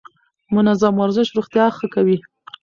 منظم 0.55 0.93
ورزش 0.99 1.27
روغتيا 1.37 1.65
ښه 1.77 1.87
کوي. 1.93 2.17